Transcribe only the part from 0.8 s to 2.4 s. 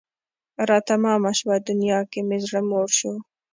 تمامه شوه دنیا که مې